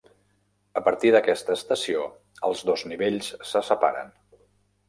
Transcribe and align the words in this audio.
A 0.79 0.81
partir 0.87 1.11
d'aquesta 1.15 1.57
estació 1.59 2.07
els 2.49 2.65
dos 2.71 2.87
nivells 2.95 3.31
se 3.51 3.63
separen. 3.73 4.11